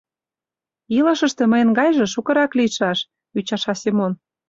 —Илышыште 0.97 1.43
мыйын 1.51 1.69
гайже 1.79 2.05
шукырак 2.13 2.51
лийшаш!— 2.59 2.99
ӱчаша 3.37 3.73
Семон. 3.81 4.11